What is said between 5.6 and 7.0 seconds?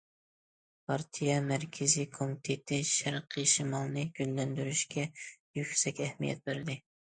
يۈكسەك ئەھمىيەت بەردى.